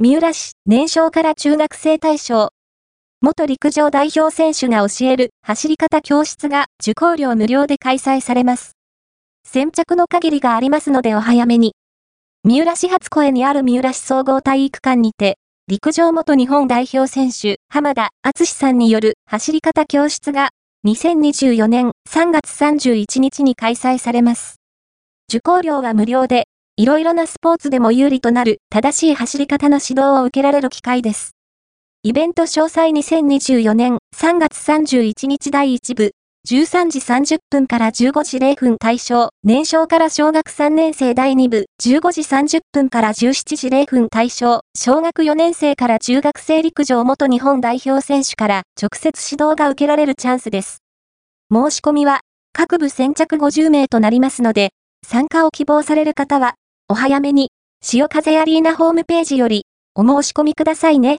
[0.00, 2.50] 三浦市、年少から中学生対象。
[3.20, 8.76] 元陸上代表選手が教える走り方教室が受講料無料で開催されます。
[9.42, 11.74] 先着の限りがありますのでお早めに。
[12.44, 20.50] 三浦市初声にある三浦市総合体育館にて、陸上元日本代表選手、浜田敦さんによる走り方教室が、
[20.86, 24.60] 2024年3月31日に開催されます。
[25.28, 26.46] 受講料は無料で、
[26.78, 31.32] いろいろなスポーツでも有利となる正しい走り方の指導を受けられる機会です。
[32.04, 36.12] イベント詳細2024年3月31日第1部
[36.48, 50.78] 13時30分から15時0分対象、年少から小学3年生第2部、15時30分から17時0分対象、小学4年生から中学生陸上元日本代表選手から直接指導が受けられるチャンスです。
[51.52, 52.20] 申し込みは、
[52.52, 54.70] 各部先着50名となりますので、
[55.04, 56.54] 参加を希望される方は、
[56.90, 57.50] お早めに、
[57.82, 61.16] 潮風アリーナホームページより、お申し込みくださいね。